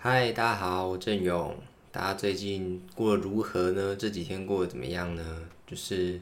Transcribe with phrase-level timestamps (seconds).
[0.00, 1.56] 嗨，大家好，我郑勇。
[1.90, 3.96] 大家最近过得如何呢？
[3.96, 5.42] 这几天过得怎么样呢？
[5.66, 6.20] 就是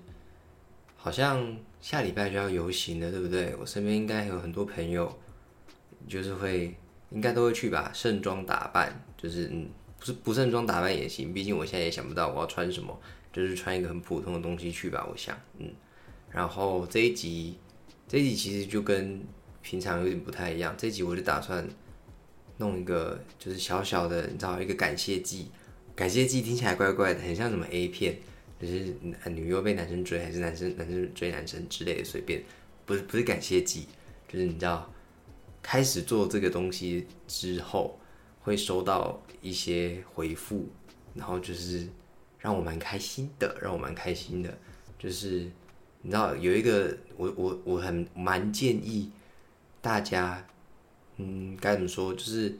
[0.96, 3.54] 好像下礼拜就要游行了，对不对？
[3.60, 5.14] 我身边应该有很多朋友，
[6.08, 6.74] 就是会
[7.10, 9.68] 应该都会去吧，盛装打扮，就是嗯，
[10.00, 12.98] 不是不盛装打扮也行，毕竟我现在也想不到我要穿什么，
[13.30, 15.70] 就是穿一个很普通的东西去吧，我想，嗯。
[16.30, 17.58] 然后这一集，
[18.08, 19.22] 这一集其实就跟
[19.60, 21.68] 平常有点不太一样，这一集我就打算。
[22.58, 25.48] 弄一个就是小小的，你知道一个感谢祭，
[25.94, 28.16] 感谢祭听起来怪怪的，很像什么 A 片，
[28.58, 28.94] 就是
[29.26, 32.42] 女优被男生追，还是男生男生追男生之类的，随便，
[32.86, 33.86] 不是不是感谢祭，
[34.26, 34.90] 就是你知道，
[35.62, 37.98] 开始做这个东西之后，
[38.40, 40.66] 会收到一些回复，
[41.14, 41.86] 然后就是
[42.38, 44.58] 让我蛮开心的，让我蛮开心的，
[44.98, 45.50] 就是
[46.00, 49.10] 你知道有一个我我我很蛮建议
[49.82, 50.46] 大家。
[51.18, 52.12] 嗯，该怎么说？
[52.12, 52.54] 就是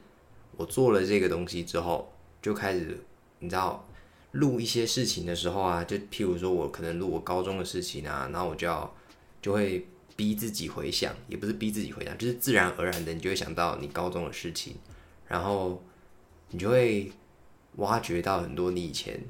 [0.55, 2.11] 我做了这个东西之后，
[2.41, 2.97] 就开始
[3.39, 3.87] 你知道
[4.31, 8.91] 录一些事情的时候啊，就譬如说我可能录我高中的事情啊，然后我就要
[9.41, 14.75] 就会逼自己回想，也不是逼自己回想，就是自然而然的你就会想到你高中的事情，
[15.27, 15.83] 然后
[16.49, 17.11] 你就会
[17.75, 19.21] 挖掘到很多你以前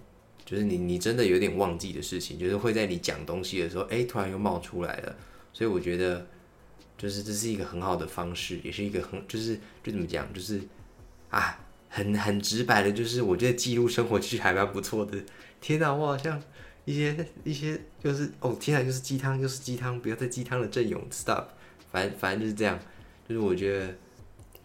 [0.46, 5.16] 就是你你真的有点忘记的事情，就是会在你讲东西的时候，哎，突然又冒出来了，
[5.52, 6.26] 所以我觉得。
[6.98, 10.60] 就是这是一个很好的方式，也是一个很就是就怎么讲，就是
[11.30, 11.60] 啊，
[11.90, 15.24] 很很直白的，就是我觉得记录生活其实还蛮不错的。
[15.62, 16.42] 天哪，我好像
[16.86, 21.46] 一些一些就是哦，天哪，又是鸡汤，又是鸡汤，不要再鸡汤了，郑勇，stop。
[21.92, 22.80] 反正反正就是这样，
[23.30, 23.96] 就是我觉得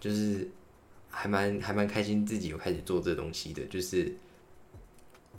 [0.01, 0.49] 就是
[1.11, 4.13] 还蛮还蛮开心，自己有开始做这东西的，就是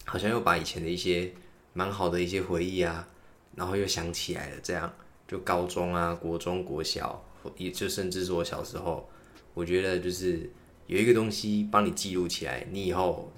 [0.06, 1.34] 好像又把以前的一些
[1.74, 3.08] 蛮好的一些回忆啊，
[3.56, 4.94] 然后又想起来了，这样。
[5.34, 7.26] 就高中啊，国中、国小，
[7.58, 9.10] 也就甚至是我小时候，
[9.56, 10.48] 我觉得就是
[10.86, 13.32] 有一个东西帮你记录起来，你以后，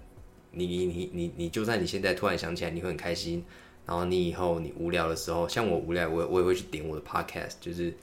[0.51, 3.41] 你你你你你，就算你现在突然想起来，你会很开心。
[3.85, 7.93] 然后你以后你无聊的时候，像我无聊，我我也会去点我的 podcast，就是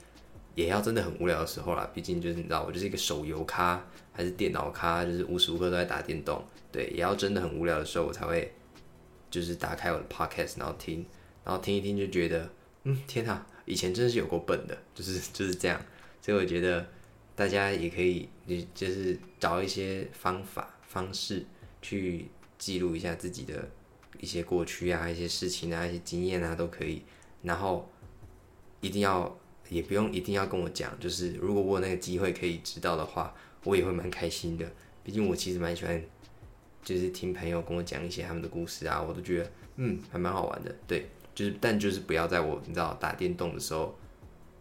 [0.55, 1.87] 也要真的很无聊的时候啦。
[1.93, 6.43] 毕竟就是你知道，我就是一个手游咖，还是电脑咖，就是无时无刻都在打电动。
[6.71, 8.51] 对，也要真的很无聊的时候，我才会
[9.29, 11.05] 就是打开我的 podcast，然后听，
[11.43, 12.49] 然后听一听就觉得，
[12.85, 13.45] 嗯，天哪！
[13.65, 15.79] 以前真的是有够笨的，就是就是这样，
[16.21, 16.85] 所以我觉得
[17.35, 21.45] 大家也可以，你就是找一些方法方式
[21.81, 23.69] 去记录一下自己的
[24.19, 27.01] 一些过去啊、一些事情啊、一些经验啊都可以。
[27.41, 27.89] 然后
[28.79, 29.37] 一定要
[29.69, 34.65] 也不用一定要跟我讲，就是如果我有那个机会可以知道的话，我也会蛮开心的。
[35.03, 36.01] 毕竟我其实蛮喜欢，
[36.83, 41.05] 就是听朋友跟我讲一些他们的故事啊，我都觉得嗯还蛮好玩的，对。
[41.35, 43.97] 就是，但就是不要在我你知道打电动的时候，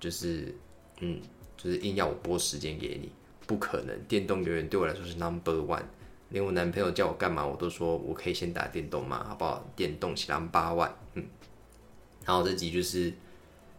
[0.00, 0.54] 就是
[1.00, 1.20] 嗯，
[1.56, 3.12] 就是硬要我拨时间给你，
[3.46, 3.98] 不可能。
[4.04, 5.82] 电动永远对我来说是 number one，
[6.30, 9.62] 连我男朋友叫我干嘛，我都说我可以先打电动嘛，好不好？
[9.76, 11.24] 电动是 number one，嗯。
[12.24, 13.12] 然后这集就是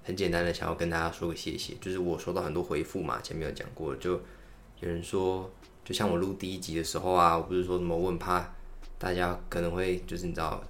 [0.03, 4.11] 很简单的，想要跟大家说个谢谢，就是我收到很多回复嘛，前面有讲过，就
[4.79, 5.51] 有人说，
[5.83, 8.53] 就像我录第一集的时候啊，我不是说什么问怕
[8.99, 10.63] 大家可能会就是你知道。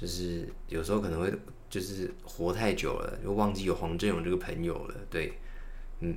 [0.00, 1.30] 就是有时候可能会
[1.68, 4.94] 就是活太久了，就忘记有黄振勇这个朋友了。
[5.10, 5.34] 对，
[6.00, 6.16] 嗯，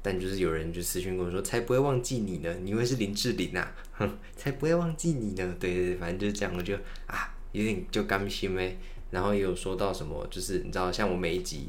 [0.00, 3.76] 但就是有人就私信跟我说，才不会忘记你呢，你以为是林志玲啊？
[3.92, 5.54] 哼，才不会忘记你呢。
[5.60, 6.74] 对对对，反正就是这样，就
[7.06, 8.78] 啊有点就甘心呗。
[9.10, 11.68] 然后也有说到什么，就是你知道，像我每一集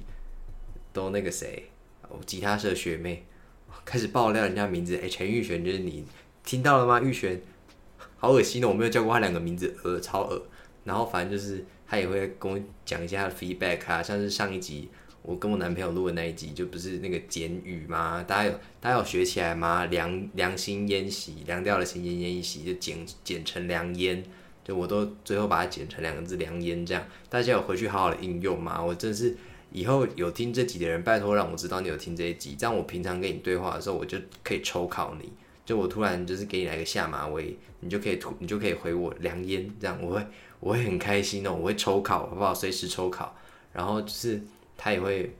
[0.94, 1.70] 都那个谁，
[2.08, 3.26] 我吉他社学妹
[3.84, 6.06] 开始爆料人家名字，哎，陈玉璇就是你
[6.46, 7.02] 听到了吗？
[7.02, 7.41] 玉璇，
[8.18, 10.47] 好恶心哦，我没有叫过他两个名字，呃，超恶。
[10.84, 14.90] 然后反正就是他也会跟我讲一下 feedback 啊，像是上一集
[15.22, 18.23] 我跟我男朋友录的那一集，就不是那个简语吗？
[18.25, 19.85] 大家有大家有学起来吗？
[19.85, 24.23] 良良心烟洗，凉掉了心烟烟一洗，就简简成良烟，
[24.63, 27.06] 就我都最后把它剪成两个字良烟这样。
[27.29, 28.81] 大家有回去好好的应用吗？
[28.81, 29.35] 我真是
[29.72, 35.32] 以后有听这集的人，拜托让我知道你有听这一集，这样我平常跟你对话的时候，我就可以抽考你。
[35.66, 40.25] 就我突然就是给你来个下马威，你就可以突你就可以回我良烟，这样我会。
[40.59, 42.53] 我会很开心哦，我会抽考，好不好？
[42.53, 43.34] 随时抽考，
[43.72, 44.41] 然后就是
[44.76, 45.34] 他也会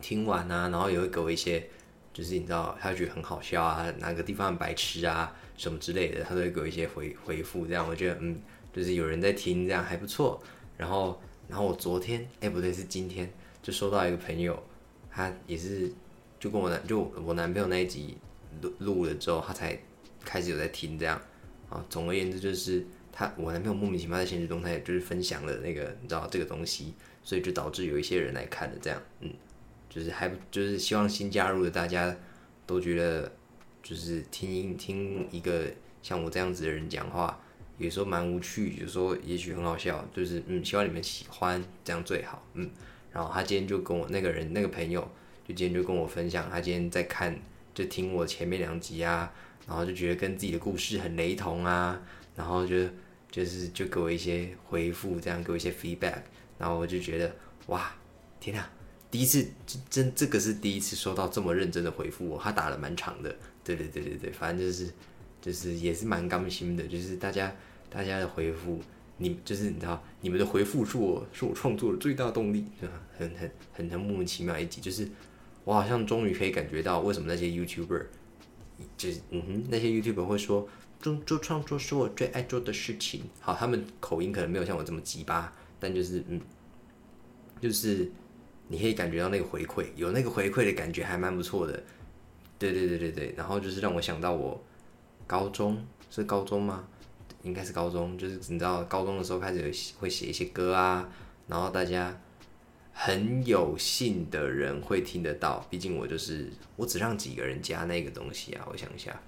[0.00, 1.64] 听完啊，然后也会给我一些，
[2.12, 8.40] 就是你知道，他觉得很好笑啊，哪个地方白痴啊，什么之类的，他都会给我一些回回复，这样我觉得嗯，
[8.72, 10.42] 就是有人在听，这样还不错。
[10.76, 13.32] 然后，然后我昨天，哎，不对，是今天，
[13.62, 14.60] 就收到一个朋友，
[15.12, 15.92] 他也是
[16.40, 18.18] 就跟我男就我男朋友那一集
[18.60, 19.78] 录录了之后，他才
[20.24, 21.20] 开始有在听这样
[21.70, 21.84] 啊。
[21.88, 22.84] 总而言之就是。
[23.16, 29.32] 他我男朋友莫名其妙在现实动态就是分享了那个你知道这个东西，所以就导致有一些人来看了这样，嗯，
[29.88, 32.14] 就是还就是希望新加入的大家
[32.66, 33.32] 都觉得
[33.80, 35.70] 就是听听一个
[36.02, 37.40] 像我这样子的人讲话，
[37.78, 42.68] 有时候蛮无趣，有时候也许很好笑，就是嗯，希望你们喜欢，这样最好，嗯。
[43.12, 45.00] 然后他今天就跟我那个人那个朋友，
[45.46, 47.38] 就今天就跟我分享，他今天在看，
[47.72, 49.32] 就听我前面两集啊，
[49.68, 52.02] 然后就觉得跟自己的故事很雷同啊，
[52.36, 52.76] 然后就
[53.30, 56.22] 就是就给我一些回复，这样给我一些 feedback，
[56.58, 57.34] 然后我就觉得
[57.66, 57.94] 哇，
[58.40, 58.68] 天哪！
[59.10, 59.46] 第一次
[59.88, 63.32] 真这个是第一次收到这么认真的回复我，他打了蛮长的，
[63.62, 64.90] 对对对对对，反正就是
[65.40, 67.54] 就是也是蛮甘心的，就是大家
[67.88, 68.80] 大家的回复，
[69.18, 73.00] 你就是你知道你们的回复是我是我创作的最大动力，对吧？
[73.16, 75.08] 很很很很莫名其妙一集，就是
[75.62, 78.06] 我好像终于可以感觉到为什么那些 YouTuber
[78.96, 80.68] 就是嗯哼那些 YouTuber 会说
[81.04, 86.40] 做做创作是我最爱做的事情，好，他们口音可能没有像我这么鸡巴，但就是嗯
[87.60, 88.10] 就是。
[88.66, 91.82] 你可以感觉到那个回馈，有那个回馈的感觉还蛮不错的。
[92.58, 94.58] 对对对对对，然后就是让我想到我
[95.26, 96.88] 高中是高中吗？
[97.42, 99.64] 应该是高中，就是你知道高中的时候开始有
[100.00, 101.06] 会写一些歌啊，
[101.46, 102.18] 然后大家
[102.94, 105.60] 很有幸的人会听得到。
[105.68, 109.20] 毕竟我就是我只让几个人加那个东西啊，我想一下，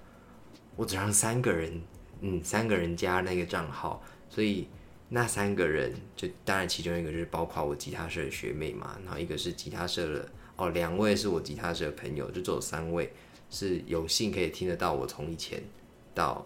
[0.77, 1.81] 我只让三个人，
[2.21, 4.69] 嗯，三个人加那个账号，所以。
[5.09, 13.09] 那三个人，就当然其中一个就是包括我吉他社的学妹嘛，然后一个是吉他社的哦，两位是我吉他社的朋友，就只有三位
[13.49, 15.63] 是有幸可以听得到我从以前
[16.13, 16.45] 到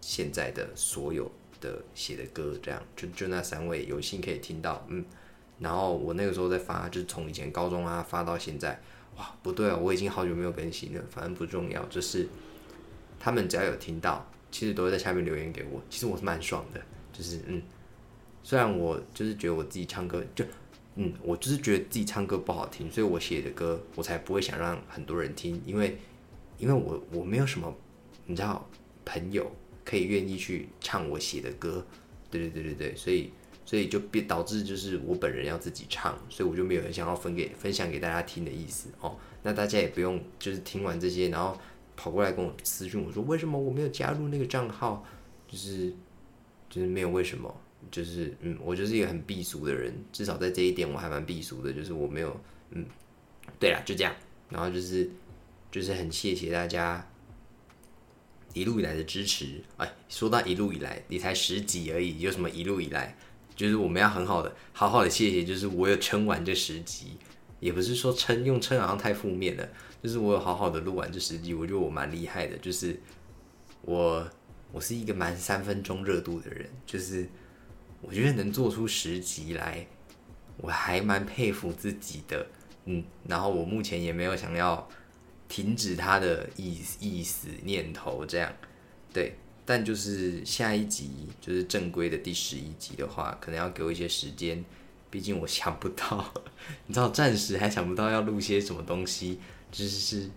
[0.00, 1.30] 现在的所有
[1.60, 5.04] 的写的歌，这样就就那三位有幸可以听到，嗯，
[5.60, 8.80] 然后我那个时候在发，就是从以前高中啊发到现在，
[9.16, 12.26] 哇，不对啊，我已经好久没有更新了，反正不重要，就是
[13.26, 16.80] 他们只要有听到，其实都会在下面留言给我，其实我是蛮爽的，
[17.12, 17.60] 就是嗯。
[18.44, 20.44] 虽然我就是觉得我自己唱歌就，
[20.94, 25.98] 嗯，我就是觉得自己唱歌不好听，所以我写的歌我才不会想让很多人听，因为，
[26.56, 27.76] 因为我我没有什么，
[28.26, 28.70] 你知道，
[29.04, 29.50] 朋友
[29.84, 31.84] 可以愿意去唱我写的歌，
[32.30, 33.32] 对对对对对，所以
[33.64, 39.16] 所以就变导致就是我本人要自己唱，所以我就没有很想要分给分享给大家听的意思哦。
[39.42, 41.58] 那大家也不用就是听完这些，然后
[41.96, 45.04] 跑过来跟我私讯我说为什么我没有加入那个账号，
[45.48, 45.92] 就是
[46.68, 47.54] 就是没有为什么。
[47.88, 51.72] 就是嗯，我就是一个很避俗的人，至少在这一点我还蛮避俗的。
[51.72, 52.40] 就是我没有
[52.70, 52.84] 嗯，
[53.60, 54.12] 对了，就这样。
[54.48, 55.08] 然后就是
[55.70, 57.06] 就是很谢谢大家
[58.54, 59.62] 一路以来的支持。
[59.76, 63.16] 哎，说到一路以来，你才十集而已，有什么一路以来？
[63.54, 67.12] 就是我们要很好的、好好的谢谢，就是我有撑完这十集，
[67.60, 69.68] 也不是说撑用撑好像太负面了，
[70.02, 72.56] 就是我有好好的录完这十集，我觉得我蛮厉害的。
[72.58, 72.98] 就是
[73.82, 74.28] 我
[74.72, 77.28] 我是一个蛮三分钟热度的人，就是。
[78.02, 79.84] 我觉得能做出十集来，
[80.58, 82.46] 我还蛮佩服自己的，
[82.84, 84.86] 嗯，然后我目前也没有想要
[85.48, 88.52] 停止他的意意思念头，这样，
[89.12, 89.34] 对，
[89.64, 94.62] 但就是下一集就是正规的第十一集的话，可能要给我一些时间，
[95.10, 96.32] 毕竟我想不到，
[96.86, 99.40] 你知道，暂时还想不到要录些什么东西，
[99.70, 100.28] 就是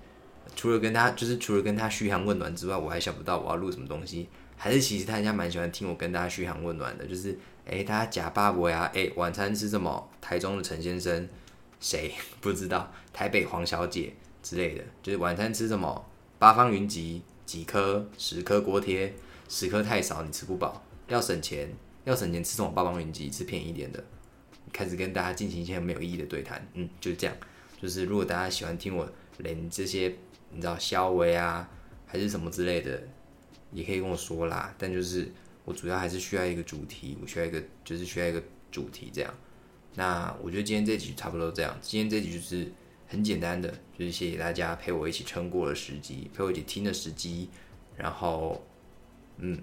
[0.56, 4.28] 除了跟他，就是除了跟他嘘寒问暖之外，我还想不到我要录什么东西，
[4.58, 7.38] 还是其实他家蛮喜欢听我跟大家嘘寒问暖的，就是。
[7.72, 8.90] 哎，大家假八伯呀！
[8.96, 10.10] 哎，晚餐吃什么？
[10.20, 11.30] 台中的陈先生，
[11.80, 12.12] 谁
[12.42, 12.92] 不知道？
[13.14, 14.12] 台北黄小姐
[14.42, 16.04] 之类的，就是晚餐吃什么？
[16.40, 18.10] 八方云集几颗？
[18.18, 19.14] 十颗锅贴，
[19.48, 20.84] 十颗太少，你吃不饱。
[21.08, 21.72] 要省钱，
[22.06, 22.70] 要省钱吃什么？
[22.72, 24.04] 八方云集吃便宜一点的。
[24.74, 27.36] 开始跟大家进行一些没有意义的对谈，嗯，就是这样。
[27.80, 29.08] 就是如果大家喜欢听我
[29.40, 30.16] 连这些，
[30.52, 31.70] 你知道肖维啊，
[32.06, 33.02] 还是什么之类的，
[33.72, 34.74] 也可以跟我说啦。
[34.78, 35.32] 但就是。
[35.66, 38.42] 我主要还是需要一个主题，我需要一个，就是需要一个
[38.72, 39.32] 主题这样。
[39.94, 42.72] 那我觉得今天这集差不多这样，今天这集就是
[43.06, 47.50] 很简单的，就是谢谢大家陪我一起撑过了十集，陪我一起听了十集，
[47.96, 48.66] 然后
[49.38, 49.60] 嗯，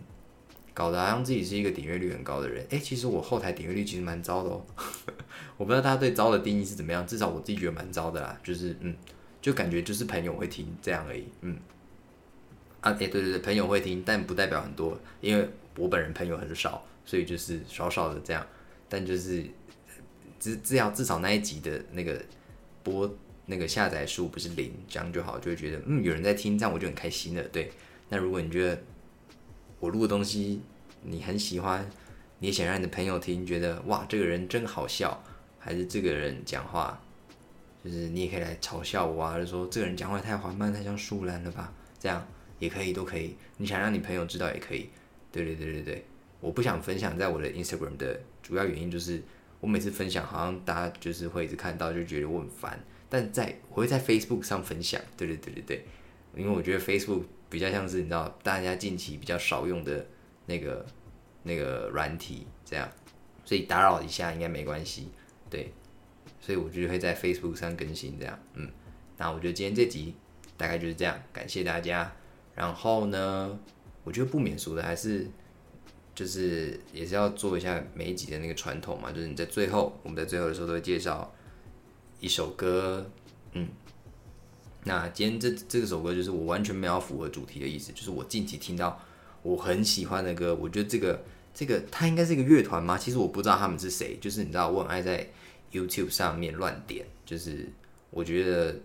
[0.72, 2.64] 搞得好像自己是一个点阅率很高的人。
[2.70, 4.64] 哎，其实我后台点阅率其实蛮糟的哦，
[5.58, 8.94] 我不知道大家对糟的定义是怎么样，至少我自己觉得蛮糟的啦，就是嗯，
[9.46, 11.56] 就感觉就是朋友会听这样而已，嗯。
[12.80, 15.48] 啊，哎，对对对，朋友会听，但不代表很多，因为。
[15.78, 18.46] 我本人朋友很少，所以就是少少的这样，
[18.88, 19.44] 但就是
[20.40, 22.18] 至至少至少那一集的那个
[22.82, 27.42] 播那个下载数不是零，这样就好，就会觉得嗯有人在听，这样我就很开心了。
[27.48, 27.70] 对，
[28.08, 28.82] 那如果你觉得
[29.78, 30.62] 我录的东西
[31.02, 31.86] 你很喜欢，
[32.38, 35.22] 你也想让你的朋友听，觉得哇这个人真好笑，
[35.58, 36.98] 还是这个人讲话
[37.86, 41.72] 就是你也可以来嘲笑我啊，就说这个人讲话太缓慢，太像树懒了吧？
[41.98, 42.26] 这样
[42.58, 43.36] 也可以，都可以。
[43.58, 44.90] 你想让你朋友知道也可以。
[45.30, 46.04] 对对对对对，
[46.40, 49.22] 我不想分享在我的 Instagram 的主要原因就是，
[49.60, 52.78] 我每次分享好像大家就是会一直看到就觉得我很烦，
[53.08, 55.00] 但在我会在 Facebook 上分享。
[55.16, 55.84] 对对对对对，
[56.34, 60.06] 因为我觉得 Facebook 比较像是你知道大家近期比较少用的
[60.46, 60.84] 那个
[61.42, 62.90] 那个软体这样，
[63.44, 65.10] 所以打扰一下应该没关系，
[65.50, 65.72] 对，
[66.40, 68.68] 所以我就会在 Facebook 上更新这样，嗯，
[69.16, 70.14] 那我觉得今天这集
[70.56, 72.12] 大概就是这样，感谢大家。
[72.54, 73.58] 然后呢，
[74.04, 75.26] 我觉得不免俗的还是
[76.14, 81.34] 就是也是要做一下每一集的那个传统嘛，就是你在最后，我们在最后的时候都会介绍
[82.20, 83.10] 一首歌，
[83.52, 83.68] 嗯。
[84.88, 88.96] 那今天这这首歌就是我完全没有符合主题的意思，就是我近期听到
[89.42, 92.96] 我很喜欢的歌，我觉得这个这个它应该是一个乐团吗？
[92.96, 95.28] 其实我不知道他们是谁，就是你知道我很爱在
[95.72, 97.68] YouTube 上面乱点，就是
[98.10, 98.78] 我觉得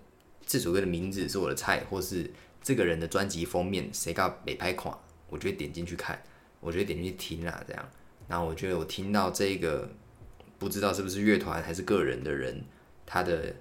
[0.46, 2.30] 这首歌的名字是我的菜，或是
[2.62, 4.98] 这个人的专辑封面谁告美拍款，
[5.30, 6.22] 我就会点进去看，
[6.60, 7.90] 我就会点进去听啦这样。
[8.28, 9.90] 然后我觉得我听到这个
[10.58, 12.64] 不知道是不是乐团还是个人的人，
[13.06, 13.56] 他的。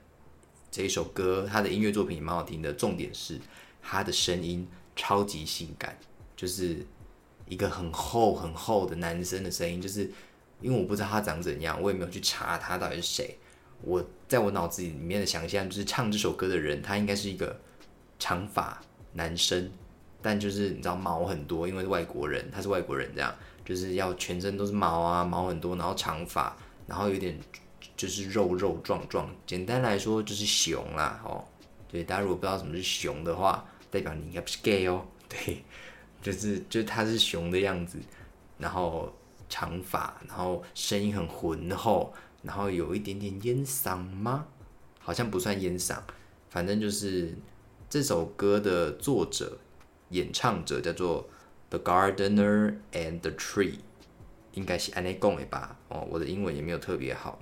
[0.72, 2.72] 这一首歌，他的音乐作品也蛮好听的。
[2.72, 3.36] 重点是
[3.82, 5.98] 他的声音超级性感，
[6.36, 6.86] 就是
[7.48, 9.82] 一个很厚很厚的男生的声音。
[9.82, 10.08] 就是
[10.60, 13.36] 因为我不知道他长怎样，我也没有去查他到底是谁。
[13.82, 17.58] 我在我脑子里面的想象，就是唱这首歌的人，他应该是一个
[18.18, 18.80] 长发
[19.12, 19.70] 男生，
[20.20, 27.38] 但就是你知道毛很多，因为是外国人，他是外国人，这样就是要全身都是毛啊，毛很多，然后长发，然后有点。
[27.96, 31.44] 就是肉肉壮壮，简单来说就是熊啦，哦，
[31.86, 35.62] 对，大家如果不知道什么是熊的话，代表你应该不是 gay 哦，对，
[36.22, 37.98] 就是就是他是熊的样子，
[38.56, 39.14] 然后
[39.50, 44.46] 长发，然后声音很浑厚，然后有一点点烟嗓吗？
[44.98, 45.98] 好像不算烟嗓，
[46.48, 47.36] 反正就是
[47.90, 49.58] 这首歌的作者、
[50.10, 51.28] 演唱者叫做
[51.68, 53.80] The Gardener and the Tree，
[54.52, 55.76] 应该是安内贡的吧？
[55.88, 57.38] 哦，我的英文也没有特别好。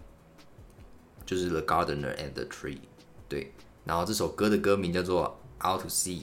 [1.26, 2.78] 就是 The Gardener and the Tree，
[3.28, 3.52] 对，
[3.84, 6.22] 然后这首歌的歌名叫做 Out to Sea，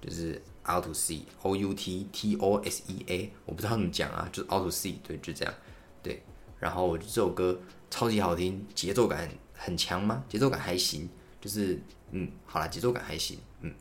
[0.00, 5.54] 就是 Out to Sea，O U T T O S E A，我不知道怎么讲啊，就是 Out to Sea，对，就这样，
[6.02, 6.22] 对，
[6.58, 7.58] 然后我觉得这首歌
[7.90, 10.24] 超级好听，节奏感很强吗？
[10.28, 11.08] 节奏感还行，
[11.40, 13.74] 就是嗯，好啦，节奏感还行，嗯，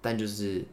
[0.00, 0.64] 但就是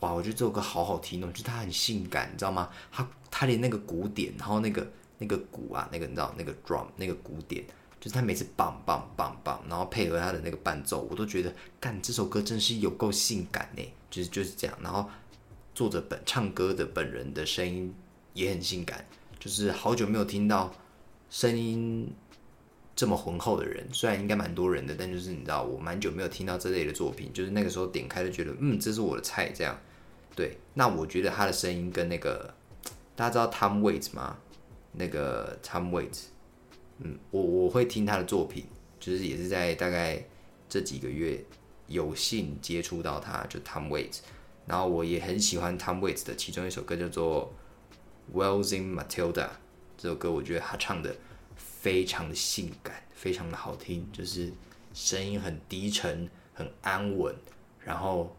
[0.00, 2.68] 哇，我觉得这首歌好好听哦，就它很性感，你知道吗？
[2.90, 4.86] 它它连那个鼓点，然后那个
[5.18, 7.64] 那个鼓啊，那个你知道那个 drum 那个鼓点。
[8.04, 13.82] 就是他每次棒棒棒棒，然后配合他的那个伴奏，我都觉得干这首歌真是有够性感呢。
[14.10, 15.08] 就是就是这样，然后
[15.74, 17.94] 作者本唱歌的本人的声音
[18.34, 19.02] 也很性感，
[19.40, 20.70] 就是好久没有听到
[21.30, 22.06] 声音
[22.94, 23.88] 这么浑厚的人。
[23.90, 27.32] 虽然应该蛮多人的，但就是你知道，我蛮久没有听到这类的作品。
[27.32, 29.48] 就是那个时候点开就觉得，嗯，这是我的菜。
[29.48, 29.80] 这样，
[30.36, 30.58] 对。
[30.74, 32.52] 那我觉得他的声音跟那个
[33.16, 34.36] 大家知道 Tom Waits 吗？
[34.92, 36.24] 那个 Tom Waits。
[36.98, 38.64] 嗯，我我会听他的作品，
[39.00, 40.24] 就是也是在大概
[40.68, 41.44] 这几个月
[41.88, 44.20] 有幸接触到他，就 Tom Waits，
[44.66, 47.52] 然后我也很喜欢 Tom Waits 的其中一首歌叫做
[48.36, 49.32] 《Wells in Matilda》，
[49.96, 51.16] 这首歌我觉得他唱的
[51.56, 54.52] 非常的性感，非常的好听，就是
[54.92, 57.34] 声音很低沉，很安稳，
[57.80, 58.36] 然后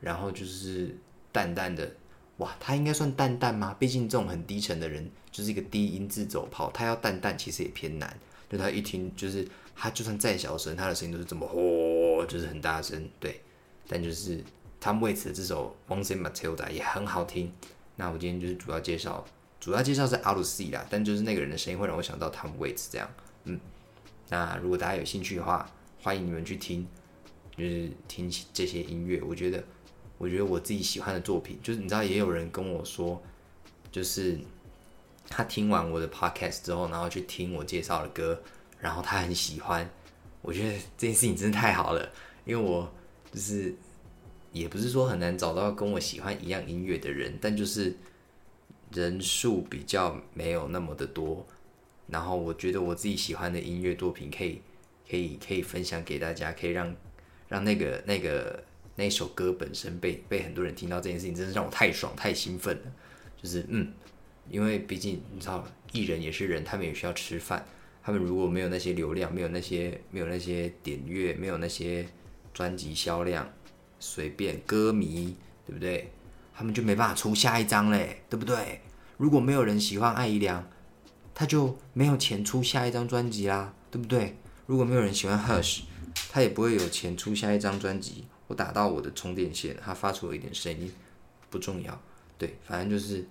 [0.00, 0.96] 然后就是
[1.32, 1.90] 淡淡的。
[2.38, 3.76] 哇，他应该算淡淡吗？
[3.78, 8.16] 毕竟这种很低沉的人，就是一个低音自走炮，他要淡淡其实也偏难。
[8.48, 13.10] 就他一听，就是他就算再小声，他的声音都是这么吼，就是很大声。
[13.18, 13.40] 对，
[13.88, 14.42] 但就是
[14.80, 17.52] 他为此这首《Once in Matilda》也很好听。
[17.96, 19.26] 那我今天就是主要介绍，
[19.58, 23.10] 主要介绍是 Out to Sea 啦，但就是那个人的声音会让我想到 Tom Waits 这样。
[23.44, 23.58] 嗯，
[24.28, 25.68] 那如果大家有兴趣的话，
[26.00, 26.86] 欢迎你们去听，
[27.56, 29.64] 就是听这些音乐，我觉得。
[30.18, 33.22] 我觉得我自己喜欢的作品，就是你知道，也有人跟我说，
[33.92, 34.36] 就是
[35.28, 38.42] 他听完我的 podcast 之后，然后去听我介绍的歌，
[38.80, 39.88] 然后他很喜欢。
[40.42, 42.10] 我觉得这件事情真的太好了，
[42.44, 42.92] 因为我
[43.32, 43.72] 就是
[44.50, 47.96] 也不是说很难找到跟我喜欢一样音乐的人，但就是
[48.92, 51.46] 人数比较没有那么的多。
[52.08, 54.60] 然后我觉得我自己喜欢的音乐作品，可以
[55.08, 56.92] 可以可以分享给大家，可以让
[57.48, 58.64] 让那个那个。
[58.98, 62.82] 那首歌本身被被很多人听到这件事情，真是让我太爽太兴奋了。
[63.40, 63.92] 就是嗯，
[64.50, 67.64] 因为毕竟你知道，艺人也是人，他们也需要吃饭。
[68.02, 72.04] 他们如果没有那些流量，没有那些没有那些点阅，没有那些
[72.52, 73.48] 专辑销量，
[74.00, 76.10] 随便歌迷对不对？
[76.52, 78.80] 他们就没办法出下一张嘞，对不对？
[79.16, 80.68] 如果没有人喜欢艾怡良，
[81.32, 84.36] 他就没有钱出下一张专辑啦，对不对？
[84.66, 85.82] 如果没有人喜欢 Hush，
[86.32, 88.24] 他也不会有钱出下一张专辑。
[88.48, 90.92] 我打到我的充电线，它发出了一点声音，
[91.48, 92.02] 不重要。
[92.36, 93.24] 对，反正就是，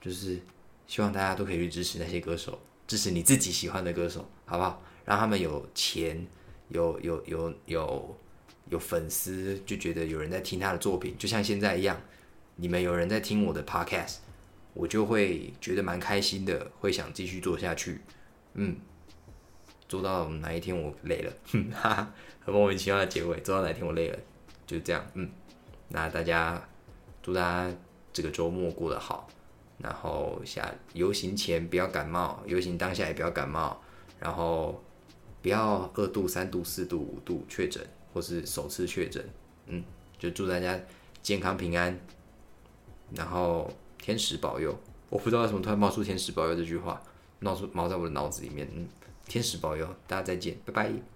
[0.00, 0.38] 就是
[0.86, 4.82] 希望大家都可以去支持那些歌手，支持你自己喜欢的歌手，好不好？
[5.04, 6.26] 让他们有钱，
[6.68, 8.16] 有有有有
[8.70, 12.00] 有粉丝就觉得有人在听他的作品，就像现在一样，
[12.56, 14.16] 你们有人在听我的 podcast，
[14.72, 18.00] 我就会觉得蛮开心的，会想继续做下去。
[18.54, 18.76] 嗯，
[19.88, 21.32] 做到哪一天我累了，
[21.72, 22.12] 哈哈，
[22.44, 24.18] 很莫名其妙的结尾，做到哪一天我累了，
[24.66, 25.04] 就这样。
[25.14, 25.30] 嗯，
[25.88, 26.62] 那大家
[27.22, 27.76] 祝大家
[28.12, 29.28] 这个周末过得好，
[29.78, 33.80] 然后下游行前不要感冒，游行当下也不要感冒，
[34.18, 34.82] 然后
[35.42, 37.84] 不要二度、三度、四度、五度确诊。
[38.14, 39.28] 或是首次确诊，
[39.66, 39.82] 嗯，
[40.16, 40.78] 就祝大家
[41.20, 41.98] 健康平安，
[43.12, 44.72] 然后天使保佑。
[45.10, 47.02] 我不知道为什么突然冒出“天使保佑”这句话，
[47.40, 48.68] 冒出冒在我的脑子里面。
[48.72, 48.86] 嗯，
[49.26, 51.13] 天使保佑，大家再见，拜拜。